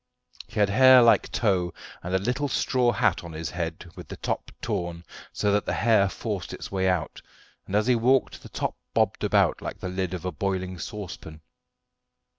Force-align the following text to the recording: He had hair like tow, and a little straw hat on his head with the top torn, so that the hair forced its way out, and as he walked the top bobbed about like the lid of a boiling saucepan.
He 0.47 0.59
had 0.59 0.69
hair 0.71 1.03
like 1.03 1.31
tow, 1.31 1.75
and 2.01 2.15
a 2.15 2.17
little 2.17 2.47
straw 2.47 2.91
hat 2.91 3.23
on 3.23 3.33
his 3.33 3.51
head 3.51 3.91
with 3.95 4.07
the 4.07 4.17
top 4.17 4.51
torn, 4.59 5.03
so 5.31 5.51
that 5.51 5.67
the 5.67 5.75
hair 5.75 6.09
forced 6.09 6.53
its 6.55 6.71
way 6.71 6.89
out, 6.89 7.21
and 7.67 7.75
as 7.75 7.85
he 7.85 7.93
walked 7.93 8.41
the 8.41 8.49
top 8.49 8.75
bobbed 8.95 9.23
about 9.23 9.61
like 9.61 9.77
the 9.77 9.89
lid 9.89 10.15
of 10.15 10.25
a 10.25 10.31
boiling 10.31 10.79
saucepan. 10.79 11.41